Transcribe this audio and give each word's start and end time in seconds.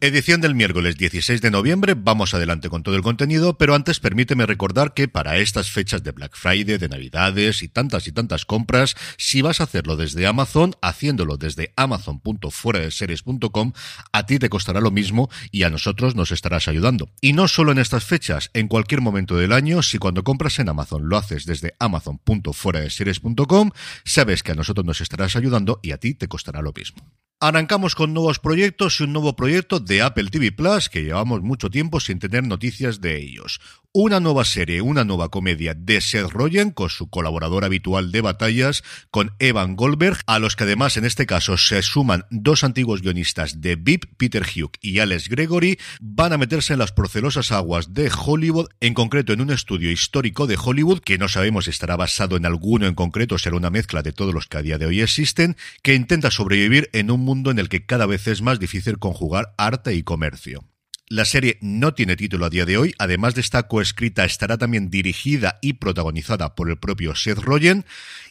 Edición 0.00 0.40
del 0.40 0.54
miércoles 0.54 0.96
16 0.96 1.40
de 1.40 1.50
noviembre, 1.50 1.96
vamos 1.98 2.32
adelante 2.32 2.68
con 2.68 2.84
todo 2.84 2.94
el 2.94 3.02
contenido, 3.02 3.58
pero 3.58 3.74
antes 3.74 3.98
permíteme 3.98 4.46
recordar 4.46 4.94
que 4.94 5.08
para 5.08 5.38
estas 5.38 5.72
fechas 5.72 6.04
de 6.04 6.12
Black 6.12 6.36
Friday, 6.36 6.78
de 6.78 6.88
Navidades 6.88 7.64
y 7.64 7.68
tantas 7.68 8.06
y 8.06 8.12
tantas 8.12 8.44
compras, 8.44 8.94
si 9.16 9.42
vas 9.42 9.60
a 9.60 9.64
hacerlo 9.64 9.96
desde 9.96 10.28
Amazon, 10.28 10.76
haciéndolo 10.82 11.36
desde 11.36 11.72
amazon.fueradeseries.com, 11.74 13.72
a 14.12 14.24
ti 14.24 14.38
te 14.38 14.48
costará 14.48 14.80
lo 14.80 14.92
mismo 14.92 15.30
y 15.50 15.64
a 15.64 15.70
nosotros 15.70 16.14
nos 16.14 16.30
estarás 16.30 16.68
ayudando. 16.68 17.10
Y 17.20 17.32
no 17.32 17.48
solo 17.48 17.72
en 17.72 17.78
estas 17.78 18.04
fechas, 18.04 18.52
en 18.54 18.68
cualquier 18.68 19.00
momento 19.00 19.36
del 19.36 19.52
año, 19.52 19.82
si 19.82 19.98
cuando 19.98 20.22
compras 20.22 20.60
en 20.60 20.68
Amazon 20.68 21.08
lo 21.08 21.16
haces 21.16 21.44
desde 21.44 21.74
amazon.fueradeseries.com, 21.80 23.72
sabes 24.04 24.44
que 24.44 24.52
a 24.52 24.54
nosotros 24.54 24.86
nos 24.86 25.00
estarás 25.00 25.34
ayudando 25.34 25.80
y 25.82 25.90
a 25.90 25.98
ti 25.98 26.14
te 26.14 26.28
costará 26.28 26.62
lo 26.62 26.72
mismo. 26.72 27.02
Arrancamos 27.40 27.94
con 27.94 28.14
nuevos 28.14 28.40
proyectos 28.40 28.98
y 28.98 29.04
un 29.04 29.12
nuevo 29.12 29.36
proyecto 29.36 29.78
de 29.78 30.02
Apple 30.02 30.28
TV 30.28 30.50
Plus 30.50 30.88
que 30.88 31.04
llevamos 31.04 31.40
mucho 31.40 31.70
tiempo 31.70 32.00
sin 32.00 32.18
tener 32.18 32.44
noticias 32.44 33.00
de 33.00 33.16
ellos. 33.16 33.60
Una 34.00 34.20
nueva 34.20 34.44
serie, 34.44 34.80
una 34.80 35.02
nueva 35.02 35.28
comedia 35.28 35.74
de 35.74 36.00
Seth 36.00 36.30
Rogen 36.30 36.70
con 36.70 36.88
su 36.88 37.10
colaborador 37.10 37.64
habitual 37.64 38.12
de 38.12 38.20
batallas, 38.20 38.84
con 39.10 39.32
Evan 39.40 39.74
Goldberg, 39.74 40.18
a 40.28 40.38
los 40.38 40.54
que 40.54 40.62
además 40.62 40.96
en 40.96 41.04
este 41.04 41.26
caso 41.26 41.56
se 41.56 41.82
suman 41.82 42.24
dos 42.30 42.62
antiguos 42.62 43.02
guionistas 43.02 43.60
de 43.60 43.74
VIP, 43.74 44.04
Peter 44.16 44.44
Hugh 44.44 44.70
y 44.80 45.00
Alex 45.00 45.28
Gregory, 45.28 45.80
van 46.00 46.32
a 46.32 46.38
meterse 46.38 46.74
en 46.74 46.78
las 46.78 46.92
procelosas 46.92 47.50
aguas 47.50 47.92
de 47.92 48.08
Hollywood, 48.16 48.68
en 48.78 48.94
concreto 48.94 49.32
en 49.32 49.40
un 49.40 49.50
estudio 49.50 49.90
histórico 49.90 50.46
de 50.46 50.56
Hollywood, 50.64 51.00
que 51.00 51.18
no 51.18 51.26
sabemos 51.26 51.64
si 51.64 51.70
estará 51.70 51.96
basado 51.96 52.36
en 52.36 52.46
alguno 52.46 52.86
en 52.86 52.94
concreto, 52.94 53.36
será 53.36 53.56
una 53.56 53.70
mezcla 53.70 54.04
de 54.04 54.12
todos 54.12 54.32
los 54.32 54.46
que 54.46 54.58
a 54.58 54.62
día 54.62 54.78
de 54.78 54.86
hoy 54.86 55.00
existen, 55.00 55.56
que 55.82 55.96
intenta 55.96 56.30
sobrevivir 56.30 56.88
en 56.92 57.10
un 57.10 57.18
mundo 57.18 57.50
en 57.50 57.58
el 57.58 57.68
que 57.68 57.84
cada 57.84 58.06
vez 58.06 58.28
es 58.28 58.42
más 58.42 58.60
difícil 58.60 59.00
conjugar 59.00 59.54
arte 59.58 59.96
y 59.96 60.04
comercio. 60.04 60.68
La 61.10 61.24
serie 61.24 61.56
no 61.62 61.94
tiene 61.94 62.16
título 62.16 62.44
a 62.44 62.50
día 62.50 62.66
de 62.66 62.76
hoy, 62.76 62.94
además 62.98 63.34
de 63.34 63.40
estar 63.40 63.66
coescrita, 63.66 64.26
estará 64.26 64.58
también 64.58 64.90
dirigida 64.90 65.58
y 65.62 65.74
protagonizada 65.74 66.54
por 66.54 66.68
el 66.68 66.76
propio 66.76 67.14
Seth 67.14 67.38
Rogen. 67.38 67.86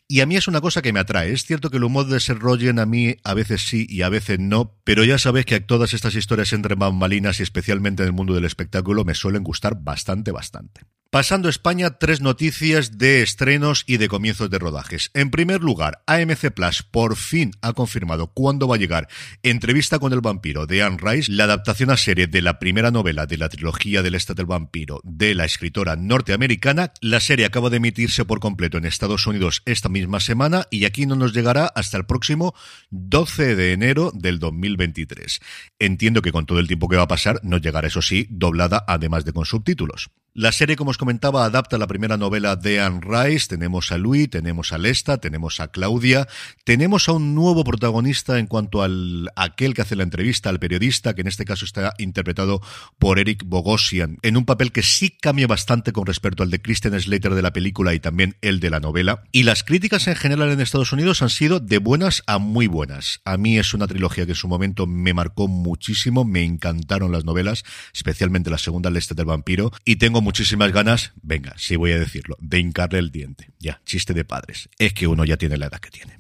Y 0.10 0.22
a 0.22 0.26
mí 0.26 0.38
es 0.38 0.48
una 0.48 0.62
cosa 0.62 0.82
que 0.82 0.94
me 0.94 1.02
atrae. 1.02 1.34
Es 1.34 1.44
cierto 1.44 1.70
que 1.70 1.78
el 1.78 1.84
humor 1.84 2.08
de 2.08 2.22
Seth 2.22 2.40
Rogen 2.40 2.80
a 2.80 2.86
mí 2.86 3.18
a 3.26 3.34
veces 3.34 3.68
sí 3.68 3.86
y 3.90 4.04
a 4.04 4.10
veces 4.10 4.40
no, 4.40 4.80
pero 4.86 5.04
ya 5.04 5.18
sabes 5.18 5.46
que 5.46 5.60
todas 5.60 5.94
estas 5.94 6.16
historias 6.16 6.54
entre 6.54 6.76
bambalinas 6.76 7.42
y 7.42 7.44
especialmente 7.44 8.04
en 8.04 8.08
el 8.08 8.14
mundo 8.14 8.34
del 8.34 8.46
espectáculo 8.46 9.04
me 9.04 9.16
suelen 9.16 9.44
gustar 9.44 9.84
bastante, 9.84 10.32
bastante. 10.32 10.82
Pasando 11.10 11.48
a 11.48 11.52
España, 11.52 11.92
tres 11.92 12.20
noticias 12.20 12.98
de 12.98 13.22
estrenos 13.22 13.86
y 13.88 13.96
de 13.96 14.10
comienzos 14.10 14.50
de 14.50 14.60
rodajes. 14.60 15.10
En 15.14 15.32
primer 15.32 15.62
lugar, 15.62 16.04
AMC 16.06 16.52
Plus 16.52 16.84
por 16.84 17.16
fin 17.16 17.52
ha 17.62 17.72
confirmado 17.72 18.34
cuándo 18.34 18.68
va 18.68 18.76
a 18.76 18.78
llegar 18.78 19.08
Entrevista 19.42 20.00
con 20.00 20.12
el 20.12 20.20
vampiro 20.20 20.68
de 20.68 20.84
Anne 20.84 20.98
Rice, 21.02 21.32
la 21.32 21.46
adaptación 21.46 21.92
a 21.92 21.98
serie 21.98 22.28
de 22.28 22.42
la 22.42 22.60
primera 22.60 22.92
novela 22.92 23.26
de 23.26 23.38
la 23.38 23.48
trilogía 23.48 24.02
del 24.02 24.16
Estado 24.16 24.38
del 24.38 24.48
Vampiro 24.48 25.00
de 25.06 25.34
la 25.34 25.46
escritora 25.46 25.96
norteamericana. 25.96 26.92
La 27.00 27.22
serie 27.22 27.46
acaba 27.46 27.70
de 27.70 27.78
emitirse 27.78 28.26
por 28.26 28.42
completo 28.42 28.78
en 28.78 28.86
Estados 28.86 29.26
Unidos 29.28 29.64
esta 29.66 29.88
misma 29.98 30.20
semana 30.20 30.68
y 30.70 30.86
aquí 30.86 31.06
no 31.06 31.16
nos 31.16 31.34
llegará 31.34 31.66
hasta 31.66 31.98
el 31.98 32.06
próximo 32.06 32.54
12 32.92 33.56
de 33.56 33.74
enero 33.74 34.12
del 34.14 34.40
2023. 34.40 35.40
Entiendo 35.80 36.22
que 36.22 36.32
con 36.32 36.46
todo 36.46 36.60
el 36.60 36.68
tiempo 36.68 36.88
que 36.88 36.98
va 36.98 37.04
a 37.04 37.08
pasar 37.08 37.40
nos 37.44 37.62
llegará, 37.62 37.88
eso 37.88 38.02
sí, 38.02 38.28
doblada 38.30 38.84
además 38.88 39.26
de 39.26 39.34
con 39.34 39.46
subtítulos. 39.46 40.10
La 40.40 40.52
serie, 40.52 40.76
como 40.76 40.92
os 40.92 41.00
comentaba, 41.00 41.46
adapta 41.46 41.80
la 41.80 41.88
primera 41.88 42.16
novela 42.16 42.56
de 42.56 42.80
Anne 42.80 43.02
Rice. 43.02 43.48
Tenemos 43.48 43.92
a 43.92 43.98
Louis, 43.98 44.30
tenemos 44.30 44.72
a 44.72 44.78
Lesta, 44.78 45.18
tenemos 45.18 45.60
a 45.60 45.70
Claudia, 45.70 46.28
tenemos 46.64 47.10
a 47.10 47.14
un 47.14 47.34
nuevo 47.34 47.64
protagonista 47.64 48.38
en 48.38 48.46
cuanto 48.46 48.84
al 48.84 49.32
aquel 49.36 49.74
que 49.74 49.82
hace 49.82 49.96
la 49.96 50.04
entrevista 50.04 50.52
al 50.52 50.60
periodista, 50.60 51.16
que 51.16 51.22
en 51.22 51.28
este 51.28 51.44
caso 51.44 51.66
está 51.66 51.96
interpretado 51.98 52.62
por 53.00 53.18
Eric 53.18 53.46
Bogosian, 53.48 54.20
en 54.22 54.38
un 54.38 54.46
papel 54.46 54.72
que 54.72 54.84
sí 54.84 55.10
cambia 55.10 55.48
bastante 55.48 55.92
con 55.92 56.06
respecto 56.06 56.44
al 56.44 56.52
de 56.52 56.62
Christian 56.62 57.02
Slater 57.02 57.34
de 57.34 57.42
la 57.42 57.52
película 57.52 57.96
y 57.96 58.00
también 58.00 58.38
el 58.42 58.60
de 58.60 58.70
la 58.70 58.80
novela. 58.80 59.24
Y 59.32 59.42
las 59.42 59.64
críticas 59.64 60.08
en 60.08 60.18
general 60.18 60.52
en 60.52 60.62
Estados 60.62 60.94
Unidos 60.94 61.24
han 61.24 61.32
sido 61.32 61.60
de 61.60 61.80
buenas 61.80 62.22
a 62.28 62.38
muy 62.38 62.68
buenas. 62.68 63.22
A 63.26 63.38
mí 63.38 63.58
es 63.58 63.74
una 63.74 63.88
trilogía 63.88 64.28
que 64.28 64.34
en 64.34 64.36
su 64.36 64.48
momento 64.48 64.86
me 64.86 65.16
marcó 65.16 65.48
muchísimo, 65.48 66.26
me 66.26 66.44
encantaron 66.44 67.12
las 67.12 67.26
novelas, 67.26 67.64
especialmente 67.92 68.52
la 68.52 68.60
segunda, 68.60 68.92
Lesta 68.92 69.16
del 69.16 69.26
vampiro, 69.26 69.72
y 69.84 69.96
tengo 69.96 70.27
muchísimas 70.28 70.74
ganas, 70.74 71.14
venga, 71.22 71.54
sí 71.58 71.78
voy 71.78 71.94
a 71.94 72.00
decirlo, 72.00 72.36
de 72.42 72.60
hincarle 72.60 73.00
el 73.00 73.12
diente. 73.12 73.52
Ya, 73.60 73.80
chiste 73.86 74.14
de 74.14 74.26
padres. 74.26 74.68
Es 74.78 74.92
que 74.92 75.08
uno 75.08 75.24
ya 75.24 75.38
tiene 75.38 75.56
la 75.56 75.68
edad 75.68 75.80
que 75.80 75.90
tiene. 75.90 76.18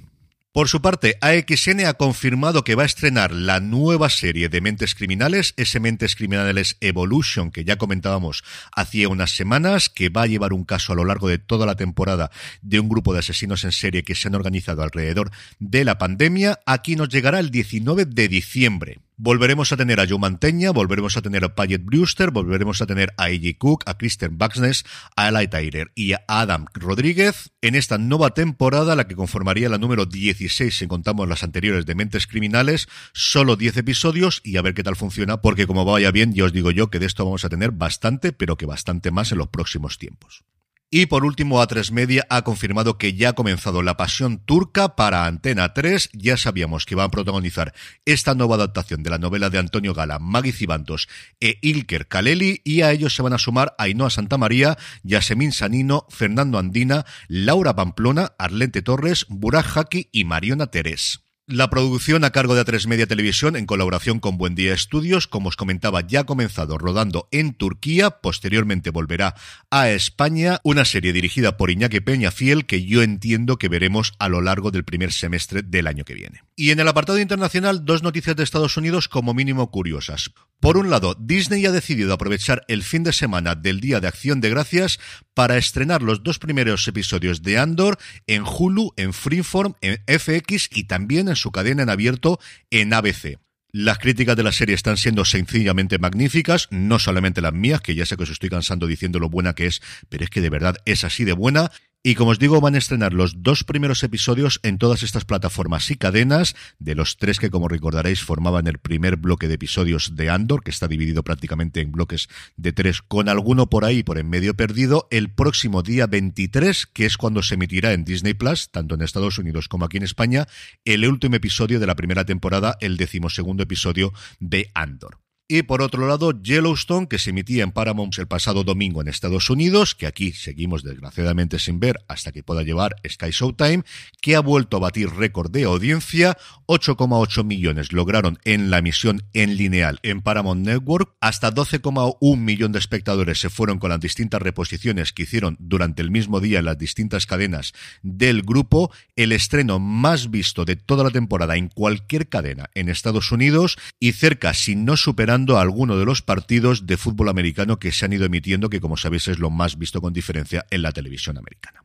Por 0.53 0.69
su 0.69 0.81
parte, 0.81 1.17
AXN 1.19 1.85
ha 1.85 1.95
confirmado 1.95 2.63
que 2.63 2.75
va 2.75 2.83
a 2.83 2.85
estrenar 2.85 3.33
la 3.33 3.59
nueva 3.59 4.09
serie 4.09 4.47
de 4.47 4.61
Mentes 4.61 4.95
Criminales, 4.95 5.53
ese 5.57 5.81
Mentes 5.81 6.15
Criminales 6.15 6.77
Evolution 6.79 7.51
que 7.51 7.65
ya 7.65 7.75
comentábamos 7.75 8.45
hacía 8.73 9.09
unas 9.09 9.35
semanas, 9.35 9.89
que 9.89 10.07
va 10.07 10.21
a 10.21 10.27
llevar 10.27 10.53
un 10.53 10.63
caso 10.63 10.93
a 10.93 10.95
lo 10.95 11.03
largo 11.03 11.27
de 11.27 11.37
toda 11.37 11.65
la 11.65 11.75
temporada 11.75 12.31
de 12.61 12.79
un 12.79 12.87
grupo 12.87 13.11
de 13.11 13.19
asesinos 13.19 13.65
en 13.65 13.73
serie 13.73 14.03
que 14.03 14.15
se 14.15 14.29
han 14.29 14.35
organizado 14.35 14.83
alrededor 14.83 15.31
de 15.59 15.83
la 15.83 15.97
pandemia. 15.97 16.61
Aquí 16.65 16.95
nos 16.95 17.09
llegará 17.09 17.39
el 17.39 17.51
19 17.51 18.05
de 18.05 18.29
diciembre. 18.29 18.99
Volveremos 19.19 19.71
a 19.71 19.77
tener 19.77 19.99
a 19.99 20.05
Joe 20.07 20.19
Manteña, 20.19 20.69
volveremos 20.69 21.17
a 21.17 21.23
tener 21.23 21.43
a 21.43 21.55
Paget 21.55 21.83
Brewster, 21.83 22.29
volveremos 22.29 22.83
a 22.83 22.85
tener 22.85 23.15
a 23.17 23.23
A.J. 23.23 23.57
Cook, 23.57 23.83
a 23.87 23.97
Kristen 23.97 24.37
Buxness, 24.37 24.85
a 25.15 25.29
Eli 25.29 25.47
Tyler 25.47 25.91
y 25.95 26.13
a 26.13 26.23
Adam 26.27 26.67
Rodríguez 26.75 27.51
en 27.61 27.73
esta 27.73 27.97
nueva 27.97 28.35
temporada, 28.35 28.95
la 28.95 29.07
que 29.07 29.15
conformaría 29.15 29.69
la 29.69 29.79
número 29.79 30.05
16 30.05 30.77
si 30.77 30.85
contamos 30.85 31.27
las 31.27 31.41
anteriores 31.41 31.87
de 31.87 31.95
Mentes 31.95 32.27
Criminales, 32.27 32.87
solo 33.11 33.55
10 33.55 33.77
episodios 33.77 34.39
y 34.43 34.57
a 34.57 34.61
ver 34.61 34.75
qué 34.75 34.83
tal 34.83 34.95
funciona, 34.95 35.41
porque 35.41 35.65
como 35.65 35.83
vaya 35.83 36.11
bien, 36.11 36.35
ya 36.35 36.43
os 36.43 36.53
digo 36.53 36.69
yo 36.69 36.91
que 36.91 36.99
de 36.99 37.07
esto 37.07 37.25
vamos 37.25 37.43
a 37.43 37.49
tener 37.49 37.71
bastante, 37.71 38.33
pero 38.33 38.55
que 38.55 38.67
bastante 38.67 39.09
más 39.09 39.31
en 39.31 39.39
los 39.39 39.47
próximos 39.47 39.97
tiempos. 39.97 40.43
Y 40.89 41.07
por 41.07 41.25
último, 41.25 41.61
A3 41.61 41.91
Media 41.91 42.25
ha 42.29 42.43
confirmado 42.43 42.97
que 42.97 43.13
ya 43.13 43.29
ha 43.29 43.33
comenzado 43.33 43.81
la 43.81 43.97
pasión 43.97 44.37
turca 44.37 44.95
para 44.95 45.25
Antena 45.25 45.73
3. 45.73 46.11
Ya 46.13 46.37
sabíamos 46.37 46.85
que 46.85 46.93
iban 46.93 47.07
a 47.07 47.11
protagonizar 47.11 47.73
esta 48.05 48.35
nueva 48.35 48.55
adaptación 48.55 49.03
de 49.03 49.09
la 49.09 49.17
novela 49.17 49.49
de 49.49 49.57
Antonio 49.57 49.93
Gala, 49.93 50.17
Maggie 50.19 50.53
Cibantos 50.53 51.09
e 51.41 51.59
Ilker 51.61 52.07
Kaleli, 52.07 52.61
y 52.63 52.83
a 52.83 52.93
ellos 52.93 53.13
se 53.13 53.21
van 53.21 53.33
a 53.33 53.37
sumar 53.37 53.75
Ainhoa 53.77 54.09
Santamaría, 54.09 54.77
Yasemin 55.03 55.51
Sanino, 55.51 56.05
Fernando 56.09 56.57
Andina, 56.57 57.05
Laura 57.27 57.75
Pamplona, 57.75 58.31
Arlente 58.37 58.81
Torres, 58.81 59.25
Burak 59.27 59.75
Haki 59.75 60.07
y 60.13 60.23
Mariona 60.23 60.67
Terés. 60.67 61.26
La 61.49 61.69
producción 61.69 62.25
a 62.25 62.31
cargo 62.31 62.55
de 62.55 62.65
A3 62.65 62.87
Media 62.87 63.07
Televisión 63.07 63.55
en 63.55 63.65
colaboración 63.65 64.19
con 64.19 64.37
Buen 64.37 64.53
Día 64.53 64.73
Estudios, 64.73 65.27
como 65.27 65.47
os 65.47 65.55
comentaba, 65.55 66.05
ya 66.05 66.19
ha 66.19 66.25
comenzado 66.25 66.77
rodando 66.77 67.29
en 67.31 67.53
Turquía, 67.53 68.09
posteriormente 68.09 68.89
volverá 68.89 69.33
a 69.71 69.89
España, 69.89 70.59
una 70.65 70.83
serie 70.83 71.13
dirigida 71.13 71.55
por 71.55 71.71
Iñaki 71.71 72.01
Peña 72.01 72.31
Fiel 72.31 72.65
que 72.65 72.83
yo 72.83 73.01
entiendo 73.01 73.57
que 73.57 73.69
veremos 73.69 74.11
a 74.19 74.27
lo 74.27 74.41
largo 74.41 74.71
del 74.71 74.83
primer 74.83 75.13
semestre 75.13 75.61
del 75.61 75.87
año 75.87 76.03
que 76.03 76.15
viene. 76.15 76.41
Y 76.57 76.71
en 76.71 76.81
el 76.81 76.87
apartado 76.89 77.17
internacional, 77.17 77.85
dos 77.85 78.03
noticias 78.03 78.35
de 78.35 78.43
Estados 78.43 78.75
Unidos 78.75 79.07
como 79.07 79.33
mínimo 79.33 79.71
curiosas. 79.71 80.31
Por 80.59 80.75
un 80.75 80.89
lado, 80.89 81.15
Disney 81.17 81.65
ha 81.65 81.71
decidido 81.71 82.13
aprovechar 82.13 82.65
el 82.67 82.83
fin 82.83 83.03
de 83.03 83.13
semana 83.13 83.55
del 83.55 83.79
Día 83.79 84.01
de 84.01 84.07
Acción 84.07 84.41
de 84.41 84.49
Gracias 84.49 84.99
para 85.35 85.55
estrenar 85.55 86.01
los 86.01 86.23
dos 86.23 86.39
primeros 86.39 86.87
episodios 86.87 87.43
de 87.43 87.59
Andor 87.59 87.99
en 88.25 88.43
Hulu, 88.43 88.91
en 88.97 89.13
Freeform, 89.13 89.75
en 89.81 90.01
FX 90.07 90.69
y 90.73 90.85
también 90.85 91.29
en 91.29 91.36
su 91.37 91.51
cadena 91.51 91.83
en 91.83 91.89
abierto 91.89 92.39
en 92.69 92.93
ABC. 92.93 93.39
Las 93.71 93.99
críticas 93.99 94.35
de 94.35 94.43
la 94.43 94.53
serie 94.53 94.73
están 94.73 94.97
siendo 94.97 95.25
sencillamente 95.25 95.99
magníficas, 95.99 96.67
no 96.71 96.99
solamente 96.99 97.41
las 97.41 97.53
mías, 97.53 97.81
que 97.81 97.95
ya 97.95 98.05
sé 98.05 98.15
que 98.15 98.23
os 98.23 98.29
estoy 98.29 98.49
cansando 98.49 98.87
diciendo 98.87 99.19
lo 99.19 99.29
buena 99.29 99.53
que 99.53 99.67
es, 99.67 99.81
pero 100.09 100.23
es 100.23 100.29
que 100.29 100.41
de 100.41 100.49
verdad 100.49 100.77
es 100.85 101.03
así 101.03 101.25
de 101.25 101.33
buena. 101.33 101.71
Y 102.07 102.15
como 102.15 102.31
os 102.31 102.39
digo, 102.39 102.61
van 102.61 102.75
a 102.75 102.77
estrenar 102.77 103.13
los 103.13 103.43
dos 103.43 103.65
primeros 103.65 104.01
episodios 104.01 104.61
en 104.63 104.77
todas 104.77 105.03
estas 105.03 105.25
plataformas 105.25 105.91
y 105.91 105.97
cadenas, 105.97 106.55
de 106.79 106.95
los 106.95 107.17
tres 107.17 107.37
que, 107.37 107.49
como 107.49 107.67
recordaréis, 107.67 108.23
formaban 108.23 108.65
el 108.67 108.77
primer 108.77 109.17
bloque 109.17 109.49
de 109.49 109.55
episodios 109.55 110.15
de 110.15 110.29
Andor, 110.29 110.63
que 110.63 110.71
está 110.71 110.87
dividido 110.87 111.25
prácticamente 111.25 111.81
en 111.81 111.91
bloques 111.91 112.29
de 112.55 112.71
tres, 112.71 113.01
con 113.01 113.27
alguno 113.27 113.69
por 113.69 113.83
ahí 113.83 114.03
por 114.03 114.19
en 114.19 114.29
medio 114.29 114.55
perdido, 114.55 115.09
el 115.11 115.31
próximo 115.31 115.83
día 115.83 116.07
23, 116.07 116.85
que 116.85 117.05
es 117.05 117.17
cuando 117.17 117.43
se 117.43 117.55
emitirá 117.55 117.91
en 117.91 118.05
Disney 118.05 118.35
Plus, 118.35 118.71
tanto 118.71 118.95
en 118.95 119.01
Estados 119.01 119.37
Unidos 119.37 119.67
como 119.67 119.83
aquí 119.83 119.97
en 119.97 120.03
España, 120.03 120.47
el 120.85 121.05
último 121.05 121.35
episodio 121.35 121.77
de 121.77 121.87
la 121.87 121.97
primera 121.97 122.23
temporada, 122.23 122.77
el 122.79 122.95
decimosegundo 122.95 123.63
episodio 123.63 124.13
de 124.39 124.71
Andor. 124.73 125.26
Y 125.49 125.61
por 125.61 125.81
otro 125.81 126.05
lado, 126.09 126.33
Yellowstone, 126.33 127.07
que 127.07 127.19
se 127.19 127.29
emitía 127.29 127.63
en 127.63 127.71
Paramount 127.71 128.17
el 128.17 128.27
pasado 128.27 128.65
domingo 128.65 128.99
en 128.99 129.07
Estados 129.07 129.49
Unidos, 129.49 129.95
que 129.95 130.05
aquí 130.05 130.33
seguimos 130.33 130.83
desgraciadamente 130.83 131.57
sin 131.57 131.79
ver 131.79 132.03
hasta 132.09 132.33
que 132.33 132.43
pueda 132.43 132.63
llevar 132.63 132.97
Sky 133.07 133.29
Showtime, 133.31 133.83
que 134.21 134.35
ha 134.35 134.41
vuelto 134.41 134.75
a 134.75 134.81
batir 134.81 135.09
récord 135.09 135.49
de 135.49 135.63
audiencia. 135.63 136.37
8,8 136.65 137.45
millones 137.45 137.93
lograron 137.93 138.39
en 138.43 138.69
la 138.69 138.79
emisión 138.79 139.23
en 139.31 139.55
lineal 139.55 139.99
en 140.03 140.21
Paramount 140.21 140.65
Network. 140.65 141.15
Hasta 141.21 141.53
12,1 141.53 142.37
millón 142.37 142.73
de 142.73 142.79
espectadores 142.79 143.39
se 143.39 143.49
fueron 143.49 143.79
con 143.79 143.91
las 143.91 144.01
distintas 144.01 144.41
reposiciones 144.41 145.13
que 145.13 145.23
hicieron 145.23 145.55
durante 145.61 146.01
el 146.01 146.11
mismo 146.11 146.41
día 146.41 146.59
en 146.59 146.65
las 146.65 146.77
distintas 146.77 147.25
cadenas 147.25 147.71
del 148.03 148.41
grupo. 148.41 148.91
El 149.15 149.31
estreno 149.31 149.79
más 149.79 150.29
visto 150.29 150.65
de 150.65 150.75
toda 150.75 151.05
la 151.05 151.11
temporada 151.11 151.55
en 151.55 151.69
cualquier 151.69 152.27
cadena 152.27 152.69
en 152.75 152.89
Estados 152.89 153.31
Unidos 153.31 153.77
y 153.97 154.11
cerca, 154.11 154.53
si 154.53 154.75
no 154.75 154.97
superando 154.97 155.36
alguno 155.57 155.97
de 155.97 156.05
los 156.05 156.21
partidos 156.21 156.85
de 156.85 156.97
fútbol 156.97 157.29
americano 157.29 157.79
que 157.79 157.91
se 157.91 158.05
han 158.05 158.13
ido 158.13 158.25
emitiendo, 158.25 158.69
que 158.69 158.81
como 158.81 158.97
sabéis 158.97 159.27
es 159.27 159.39
lo 159.39 159.49
más 159.49 159.77
visto 159.77 160.01
con 160.01 160.13
diferencia 160.13 160.65
en 160.71 160.81
la 160.81 160.91
televisión 160.91 161.37
americana. 161.37 161.83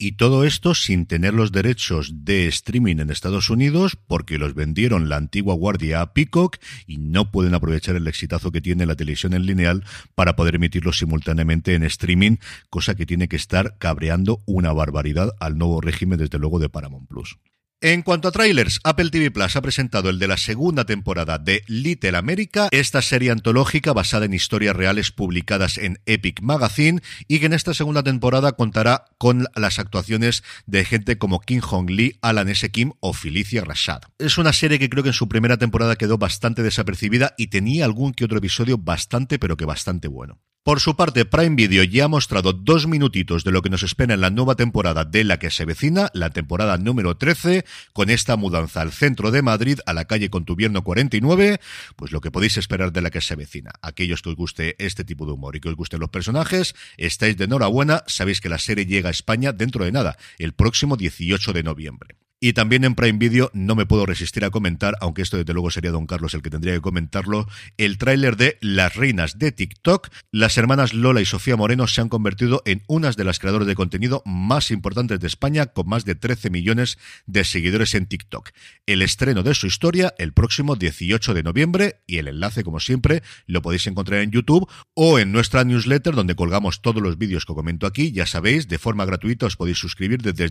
Y 0.00 0.12
todo 0.12 0.44
esto 0.44 0.76
sin 0.76 1.06
tener 1.06 1.34
los 1.34 1.50
derechos 1.50 2.24
de 2.24 2.46
streaming 2.46 2.98
en 2.98 3.10
Estados 3.10 3.50
Unidos 3.50 3.96
porque 4.06 4.38
los 4.38 4.54
vendieron 4.54 5.08
la 5.08 5.16
antigua 5.16 5.56
guardia 5.56 6.00
a 6.00 6.12
Peacock 6.12 6.58
y 6.86 6.98
no 6.98 7.32
pueden 7.32 7.54
aprovechar 7.54 7.96
el 7.96 8.06
exitazo 8.06 8.52
que 8.52 8.60
tiene 8.60 8.86
la 8.86 8.94
televisión 8.94 9.34
en 9.34 9.44
lineal 9.44 9.84
para 10.14 10.36
poder 10.36 10.54
emitirlo 10.54 10.92
simultáneamente 10.92 11.74
en 11.74 11.82
streaming, 11.82 12.36
cosa 12.70 12.94
que 12.94 13.06
tiene 13.06 13.26
que 13.26 13.34
estar 13.34 13.76
cabreando 13.78 14.40
una 14.46 14.72
barbaridad 14.72 15.32
al 15.40 15.58
nuevo 15.58 15.80
régimen 15.80 16.20
desde 16.20 16.38
luego 16.38 16.60
de 16.60 16.68
Paramount 16.68 17.08
Plus. 17.08 17.36
En 17.80 18.02
cuanto 18.02 18.26
a 18.26 18.32
trailers, 18.32 18.80
Apple 18.82 19.10
TV 19.10 19.30
Plus 19.30 19.54
ha 19.54 19.62
presentado 19.62 20.10
el 20.10 20.18
de 20.18 20.26
la 20.26 20.36
segunda 20.36 20.84
temporada 20.84 21.38
de 21.38 21.62
Little 21.68 22.16
America, 22.16 22.66
esta 22.72 23.00
serie 23.02 23.30
antológica 23.30 23.92
basada 23.92 24.24
en 24.24 24.34
historias 24.34 24.74
reales 24.74 25.12
publicadas 25.12 25.78
en 25.78 26.00
Epic 26.04 26.40
Magazine 26.42 27.00
y 27.28 27.38
que 27.38 27.46
en 27.46 27.52
esta 27.52 27.74
segunda 27.74 28.02
temporada 28.02 28.50
contará 28.50 29.04
con 29.16 29.46
las 29.54 29.78
actuaciones 29.78 30.42
de 30.66 30.84
gente 30.84 31.18
como 31.18 31.38
Kim 31.38 31.60
Hong 31.60 31.88
Lee, 31.88 32.18
Alan 32.20 32.48
S. 32.48 32.68
Kim 32.72 32.94
o 32.98 33.12
Felicia 33.12 33.62
Rashad. 33.62 34.02
Es 34.18 34.38
una 34.38 34.52
serie 34.52 34.80
que 34.80 34.90
creo 34.90 35.04
que 35.04 35.10
en 35.10 35.14
su 35.14 35.28
primera 35.28 35.56
temporada 35.56 35.94
quedó 35.94 36.18
bastante 36.18 36.64
desapercibida 36.64 37.34
y 37.38 37.46
tenía 37.46 37.84
algún 37.84 38.12
que 38.12 38.24
otro 38.24 38.38
episodio 38.38 38.76
bastante 38.76 39.38
pero 39.38 39.56
que 39.56 39.66
bastante 39.66 40.08
bueno. 40.08 40.40
Por 40.68 40.80
su 40.80 40.96
parte, 40.96 41.24
Prime 41.24 41.56
Video 41.56 41.82
ya 41.82 42.04
ha 42.04 42.08
mostrado 42.08 42.52
dos 42.52 42.86
minutitos 42.86 43.42
de 43.42 43.52
lo 43.52 43.62
que 43.62 43.70
nos 43.70 43.82
espera 43.82 44.12
en 44.12 44.20
la 44.20 44.28
nueva 44.28 44.54
temporada 44.54 45.06
de 45.06 45.24
la 45.24 45.38
que 45.38 45.50
se 45.50 45.64
vecina, 45.64 46.10
la 46.12 46.28
temporada 46.28 46.76
número 46.76 47.16
13, 47.16 47.64
con 47.94 48.10
esta 48.10 48.36
mudanza 48.36 48.82
al 48.82 48.92
centro 48.92 49.30
de 49.30 49.40
Madrid, 49.40 49.78
a 49.86 49.94
la 49.94 50.04
calle 50.04 50.28
Contubierno 50.28 50.84
49, 50.84 51.58
pues 51.96 52.12
lo 52.12 52.20
que 52.20 52.30
podéis 52.30 52.58
esperar 52.58 52.92
de 52.92 53.00
la 53.00 53.08
que 53.08 53.22
se 53.22 53.34
vecina. 53.34 53.70
Aquellos 53.80 54.20
que 54.20 54.28
os 54.28 54.36
guste 54.36 54.76
este 54.78 55.04
tipo 55.04 55.24
de 55.24 55.32
humor 55.32 55.56
y 55.56 55.60
que 55.60 55.70
os 55.70 55.74
gusten 55.74 56.00
los 56.00 56.10
personajes, 56.10 56.74
estáis 56.98 57.38
de 57.38 57.44
enhorabuena, 57.44 58.04
sabéis 58.06 58.42
que 58.42 58.50
la 58.50 58.58
serie 58.58 58.84
llega 58.84 59.08
a 59.08 59.12
España 59.12 59.54
dentro 59.54 59.86
de 59.86 59.92
nada, 59.92 60.18
el 60.38 60.52
próximo 60.52 60.98
18 60.98 61.54
de 61.54 61.62
noviembre. 61.62 62.27
Y 62.40 62.52
también 62.52 62.84
en 62.84 62.94
Prime 62.94 63.18
Video 63.18 63.50
no 63.52 63.74
me 63.74 63.84
puedo 63.84 64.06
resistir 64.06 64.44
a 64.44 64.50
comentar, 64.50 64.94
aunque 65.00 65.22
esto 65.22 65.36
desde 65.36 65.52
luego 65.52 65.70
sería 65.70 65.90
Don 65.90 66.06
Carlos 66.06 66.34
el 66.34 66.42
que 66.42 66.50
tendría 66.50 66.74
que 66.74 66.80
comentarlo, 66.80 67.48
el 67.78 67.98
tráiler 67.98 68.36
de 68.36 68.58
Las 68.60 68.94
Reinas 68.94 69.38
de 69.38 69.50
TikTok. 69.50 70.08
Las 70.30 70.56
hermanas 70.56 70.94
Lola 70.94 71.20
y 71.20 71.24
Sofía 71.26 71.56
Moreno 71.56 71.88
se 71.88 72.00
han 72.00 72.08
convertido 72.08 72.62
en 72.64 72.84
unas 72.86 73.16
de 73.16 73.24
las 73.24 73.40
creadoras 73.40 73.66
de 73.66 73.74
contenido 73.74 74.22
más 74.24 74.70
importantes 74.70 75.18
de 75.18 75.26
España, 75.26 75.66
con 75.66 75.88
más 75.88 76.04
de 76.04 76.14
13 76.14 76.50
millones 76.50 76.98
de 77.26 77.42
seguidores 77.42 77.94
en 77.94 78.06
TikTok. 78.06 78.50
El 78.86 79.02
estreno 79.02 79.42
de 79.42 79.54
su 79.54 79.66
historia 79.66 80.14
el 80.18 80.32
próximo 80.32 80.76
18 80.76 81.34
de 81.34 81.42
noviembre 81.42 82.02
y 82.06 82.18
el 82.18 82.28
enlace, 82.28 82.62
como 82.62 82.78
siempre, 82.78 83.22
lo 83.46 83.62
podéis 83.62 83.86
encontrar 83.88 84.20
en 84.20 84.30
YouTube 84.30 84.68
o 84.94 85.18
en 85.18 85.32
nuestra 85.32 85.64
newsletter 85.64 86.14
donde 86.14 86.36
colgamos 86.36 86.82
todos 86.82 87.02
los 87.02 87.18
vídeos 87.18 87.44
que 87.44 87.54
comento 87.54 87.86
aquí. 87.86 88.12
Ya 88.12 88.26
sabéis, 88.26 88.68
de 88.68 88.78
forma 88.78 89.04
gratuita 89.04 89.46
os 89.46 89.56
podéis 89.56 89.78
suscribir 89.78 90.22
desde 90.22 90.48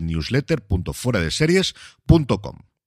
series 1.30 1.74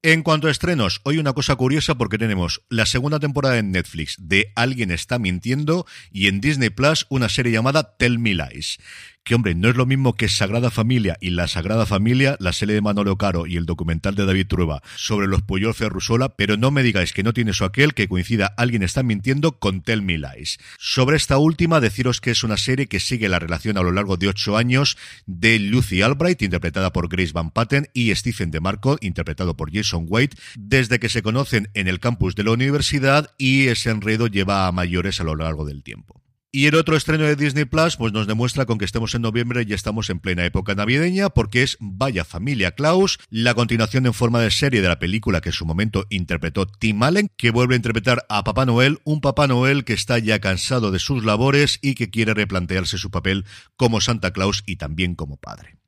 en 0.03 0.23
cuanto 0.23 0.47
a 0.47 0.51
estrenos, 0.51 0.99
hoy 1.03 1.19
una 1.19 1.33
cosa 1.33 1.55
curiosa 1.55 1.93
porque 1.93 2.17
tenemos 2.17 2.63
la 2.69 2.87
segunda 2.87 3.19
temporada 3.19 3.59
en 3.59 3.71
Netflix 3.71 4.15
de 4.17 4.51
Alguien 4.55 4.89
está 4.89 5.19
mintiendo 5.19 5.85
y 6.11 6.25
en 6.25 6.41
Disney 6.41 6.71
Plus 6.71 7.05
una 7.09 7.29
serie 7.29 7.51
llamada 7.51 7.97
Tell 7.97 8.17
Me 8.17 8.33
Lies 8.33 8.79
que 9.23 9.35
hombre, 9.35 9.53
no 9.53 9.69
es 9.69 9.75
lo 9.75 9.85
mismo 9.85 10.15
que 10.15 10.29
Sagrada 10.29 10.71
Familia 10.71 11.17
y 11.21 11.29
La 11.29 11.47
Sagrada 11.47 11.85
Familia, 11.85 12.37
la 12.39 12.53
serie 12.53 12.75
de 12.75 12.81
Manolo 12.81 13.17
Caro 13.17 13.45
y 13.45 13.55
el 13.55 13.65
documental 13.65 14.15
de 14.15 14.25
David 14.25 14.47
Trueba 14.47 14.81
sobre 14.95 15.27
los 15.27 15.43
Puyol 15.43 15.73
Ferrusola, 15.73 16.29
pero 16.29 16.57
no 16.57 16.71
me 16.71 16.83
digáis 16.83 17.13
que 17.13 17.23
no 17.23 17.33
tiene 17.33 17.51
eso 17.51 17.65
aquel 17.65 17.93
que 17.93 18.07
coincida 18.07 18.53
alguien 18.57 18.83
está 18.83 19.03
mintiendo 19.03 19.59
con 19.59 19.81
Tell 19.81 20.01
Me 20.01 20.17
Lies. 20.17 20.59
Sobre 20.79 21.17
esta 21.17 21.37
última, 21.37 21.79
deciros 21.79 22.19
que 22.19 22.31
es 22.31 22.43
una 22.43 22.57
serie 22.57 22.87
que 22.87 22.99
sigue 22.99 23.29
la 23.29 23.39
relación 23.39 23.77
a 23.77 23.83
lo 23.83 23.91
largo 23.91 24.17
de 24.17 24.27
ocho 24.27 24.57
años 24.57 24.97
de 25.27 25.59
Lucy 25.59 26.01
Albright, 26.01 26.41
interpretada 26.41 26.91
por 26.91 27.07
Grace 27.07 27.33
Van 27.33 27.51
Patten, 27.51 27.89
y 27.93 28.13
Stephen 28.15 28.51
DeMarco, 28.51 28.97
interpretado 29.01 29.55
por 29.55 29.71
Jason 29.71 30.05
Wade, 30.07 30.31
desde 30.57 30.99
que 30.99 31.09
se 31.09 31.21
conocen 31.21 31.69
en 31.73 31.87
el 31.87 31.99
campus 31.99 32.35
de 32.35 32.43
la 32.43 32.51
universidad 32.51 33.31
y 33.37 33.67
ese 33.67 33.91
enredo 33.91 34.27
lleva 34.27 34.67
a 34.67 34.71
mayores 34.71 35.19
a 35.19 35.23
lo 35.23 35.35
largo 35.35 35.65
del 35.65 35.83
tiempo. 35.83 36.20
Y 36.53 36.65
el 36.65 36.75
otro 36.75 36.97
estreno 36.97 37.23
de 37.23 37.37
Disney 37.37 37.63
Plus, 37.63 37.95
pues 37.95 38.11
nos 38.11 38.27
demuestra 38.27 38.65
con 38.65 38.77
que 38.77 38.83
estemos 38.83 39.15
en 39.15 39.21
noviembre 39.21 39.63
y 39.65 39.71
estamos 39.71 40.09
en 40.09 40.19
plena 40.19 40.43
época 40.43 40.75
navideña, 40.75 41.29
porque 41.29 41.63
es 41.63 41.77
Vaya 41.79 42.25
Familia 42.25 42.71
Klaus, 42.71 43.19
la 43.29 43.53
continuación 43.53 44.05
en 44.05 44.13
forma 44.13 44.41
de 44.41 44.51
serie 44.51 44.81
de 44.81 44.89
la 44.89 44.99
película 44.99 45.39
que 45.39 45.47
en 45.47 45.53
su 45.53 45.65
momento 45.65 46.07
interpretó 46.09 46.65
Tim 46.65 47.01
Allen, 47.03 47.29
que 47.37 47.51
vuelve 47.51 47.75
a 47.75 47.77
interpretar 47.77 48.25
a 48.27 48.43
Papá 48.43 48.65
Noel, 48.65 48.99
un 49.05 49.21
Papá 49.21 49.47
Noel 49.47 49.85
que 49.85 49.93
está 49.93 50.19
ya 50.19 50.39
cansado 50.39 50.91
de 50.91 50.99
sus 50.99 51.23
labores 51.23 51.79
y 51.81 51.95
que 51.95 52.09
quiere 52.09 52.33
replantearse 52.33 52.97
su 52.97 53.11
papel 53.11 53.45
como 53.77 54.01
Santa 54.01 54.33
Claus 54.33 54.63
y 54.65 54.75
también 54.75 55.15
como 55.15 55.37
padre. 55.37 55.80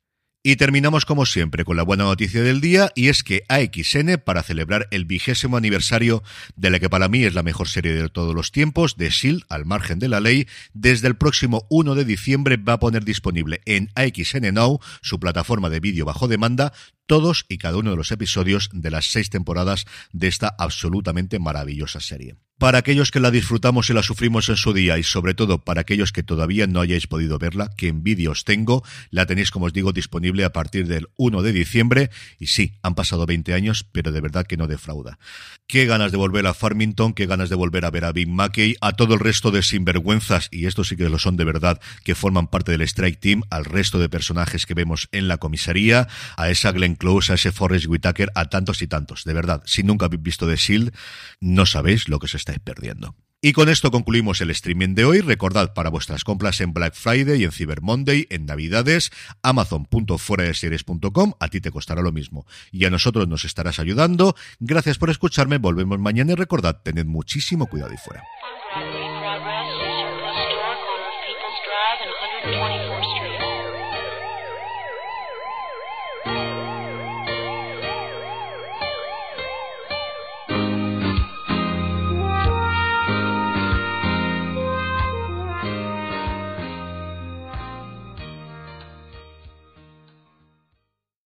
Y 0.46 0.56
terminamos 0.56 1.06
como 1.06 1.24
siempre 1.24 1.64
con 1.64 1.78
la 1.78 1.84
buena 1.84 2.04
noticia 2.04 2.42
del 2.42 2.60
día 2.60 2.92
y 2.94 3.08
es 3.08 3.22
que 3.22 3.46
AXN, 3.48 4.18
para 4.22 4.42
celebrar 4.42 4.88
el 4.90 5.06
vigésimo 5.06 5.56
aniversario 5.56 6.22
de 6.54 6.68
la 6.68 6.78
que 6.78 6.90
para 6.90 7.08
mí 7.08 7.24
es 7.24 7.32
la 7.32 7.42
mejor 7.42 7.66
serie 7.66 7.94
de 7.94 8.10
todos 8.10 8.34
los 8.34 8.52
tiempos, 8.52 8.98
de 8.98 9.08
SHIELD, 9.08 9.44
al 9.48 9.64
margen 9.64 9.98
de 10.00 10.08
la 10.08 10.20
ley, 10.20 10.46
desde 10.74 11.08
el 11.08 11.16
próximo 11.16 11.66
1 11.70 11.94
de 11.94 12.04
diciembre 12.04 12.58
va 12.58 12.74
a 12.74 12.78
poner 12.78 13.06
disponible 13.06 13.62
en 13.64 13.90
AXN 13.94 14.52
Now, 14.52 14.80
su 15.00 15.18
plataforma 15.18 15.70
de 15.70 15.80
vídeo 15.80 16.04
bajo 16.04 16.28
demanda, 16.28 16.74
todos 17.06 17.46
y 17.48 17.56
cada 17.56 17.78
uno 17.78 17.92
de 17.92 17.96
los 17.96 18.12
episodios 18.12 18.68
de 18.74 18.90
las 18.90 19.06
seis 19.06 19.30
temporadas 19.30 19.86
de 20.12 20.28
esta 20.28 20.54
absolutamente 20.58 21.38
maravillosa 21.38 22.00
serie. 22.00 22.36
Para 22.64 22.78
aquellos 22.78 23.10
que 23.10 23.20
la 23.20 23.30
disfrutamos 23.30 23.90
y 23.90 23.92
la 23.92 24.02
sufrimos 24.02 24.48
en 24.48 24.56
su 24.56 24.72
día 24.72 24.96
y 24.96 25.02
sobre 25.02 25.34
todo 25.34 25.58
para 25.58 25.82
aquellos 25.82 26.12
que 26.12 26.22
todavía 26.22 26.66
no 26.66 26.80
hayáis 26.80 27.06
podido 27.06 27.38
verla, 27.38 27.70
que 27.76 27.88
envidia 27.88 28.30
os 28.30 28.44
tengo, 28.44 28.82
la 29.10 29.26
tenéis 29.26 29.50
como 29.50 29.66
os 29.66 29.74
digo 29.74 29.92
disponible 29.92 30.46
a 30.46 30.52
partir 30.54 30.86
del 30.86 31.10
1 31.18 31.42
de 31.42 31.52
diciembre 31.52 32.10
y 32.40 32.46
sí, 32.46 32.78
han 32.80 32.94
pasado 32.94 33.26
20 33.26 33.52
años, 33.52 33.84
pero 33.92 34.12
de 34.12 34.22
verdad 34.22 34.46
que 34.46 34.56
no 34.56 34.66
defrauda. 34.66 35.18
Qué 35.66 35.84
ganas 35.84 36.10
de 36.10 36.16
volver 36.16 36.46
a 36.46 36.54
Farmington, 36.54 37.12
qué 37.12 37.26
ganas 37.26 37.50
de 37.50 37.54
volver 37.54 37.84
a 37.84 37.90
ver 37.90 38.06
a 38.06 38.12
Big 38.12 38.28
Mackey, 38.28 38.76
a 38.80 38.92
todo 38.92 39.12
el 39.12 39.20
resto 39.20 39.50
de 39.50 39.62
sinvergüenzas, 39.62 40.48
y 40.50 40.64
estos 40.64 40.88
sí 40.88 40.96
que 40.96 41.10
lo 41.10 41.18
son 41.18 41.36
de 41.36 41.44
verdad, 41.44 41.82
que 42.02 42.14
forman 42.14 42.48
parte 42.48 42.72
del 42.72 42.80
Strike 42.80 43.20
Team, 43.20 43.42
al 43.50 43.66
resto 43.66 43.98
de 43.98 44.08
personajes 44.08 44.64
que 44.64 44.72
vemos 44.72 45.08
en 45.12 45.28
la 45.28 45.36
comisaría, 45.36 46.08
a 46.38 46.48
esa 46.48 46.72
Glenn 46.72 46.94
Close, 46.96 47.32
a 47.32 47.34
ese 47.34 47.52
Forrest 47.52 47.88
Whitaker, 47.88 48.30
a 48.34 48.46
tantos 48.46 48.80
y 48.80 48.86
tantos. 48.86 49.24
De 49.24 49.34
verdad, 49.34 49.62
si 49.66 49.82
nunca 49.82 50.06
habéis 50.06 50.22
visto 50.22 50.48
The 50.48 50.56
Shield, 50.56 50.94
no 51.40 51.66
sabéis 51.66 52.08
lo 52.08 52.18
que 52.18 52.24
os 52.26 52.34
perdiendo. 52.60 53.14
Y 53.46 53.52
con 53.52 53.68
esto 53.68 53.90
concluimos 53.90 54.40
el 54.40 54.48
streaming 54.52 54.94
de 54.94 55.04
hoy. 55.04 55.20
Recordad 55.20 55.74
para 55.74 55.90
vuestras 55.90 56.24
compras 56.24 56.62
en 56.62 56.72
Black 56.72 56.94
Friday 56.94 57.42
y 57.42 57.44
en 57.44 57.52
Cyber 57.52 57.82
Monday, 57.82 58.26
en 58.30 58.46
Navidades, 58.46 59.12
amazon.fueradeseries.com, 59.42 61.34
a 61.38 61.48
ti 61.48 61.60
te 61.60 61.70
costará 61.70 62.00
lo 62.00 62.10
mismo. 62.10 62.46
Y 62.72 62.86
a 62.86 62.90
nosotros 62.90 63.28
nos 63.28 63.44
estarás 63.44 63.78
ayudando. 63.80 64.34
Gracias 64.60 64.96
por 64.96 65.10
escucharme, 65.10 65.58
volvemos 65.58 65.98
mañana 65.98 66.32
y 66.32 66.36
recordad, 66.36 66.80
tened 66.82 67.04
muchísimo 67.04 67.66
cuidado 67.66 67.92
y 67.92 67.98
fuera. 67.98 68.22